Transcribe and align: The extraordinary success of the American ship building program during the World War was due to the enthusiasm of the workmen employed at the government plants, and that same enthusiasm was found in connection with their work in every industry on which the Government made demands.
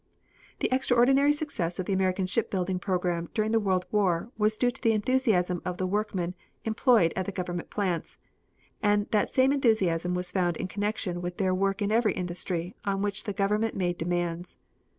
The 0.61 0.69
extraordinary 0.73 1.31
success 1.31 1.77
of 1.77 1.85
the 1.85 1.93
American 1.93 2.25
ship 2.25 2.49
building 2.49 2.79
program 2.79 3.29
during 3.35 3.51
the 3.51 3.59
World 3.59 3.85
War 3.91 4.31
was 4.35 4.57
due 4.57 4.71
to 4.71 4.81
the 4.81 4.93
enthusiasm 4.93 5.61
of 5.63 5.77
the 5.77 5.85
workmen 5.85 6.33
employed 6.65 7.13
at 7.15 7.27
the 7.27 7.31
government 7.31 7.69
plants, 7.69 8.17
and 8.81 9.07
that 9.11 9.31
same 9.31 9.51
enthusiasm 9.51 10.15
was 10.15 10.31
found 10.31 10.57
in 10.57 10.67
connection 10.67 11.21
with 11.21 11.37
their 11.37 11.53
work 11.53 11.83
in 11.83 11.91
every 11.91 12.13
industry 12.13 12.73
on 12.83 13.03
which 13.03 13.25
the 13.25 13.31
Government 13.33 13.75
made 13.75 13.99
demands. 13.99 14.57